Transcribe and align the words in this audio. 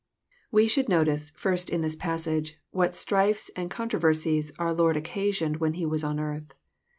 We 0.51 0.67
sboald 0.67 0.89
notice, 0.89 1.31
first, 1.35 1.69
in 1.69 1.81
this 1.81 1.95
passage, 1.95 2.57
what 2.71 2.95
strifes 2.95 3.51
and 3.55 3.71
oon 3.71 3.87
troversies 3.87 4.51
our 4.57 4.73
Lord 4.73 4.97
occasioned 4.97 5.57
when 5.57 5.73
He 5.75 5.85
was 5.85 6.03
on 6.03 6.19
earth. 6.19 6.55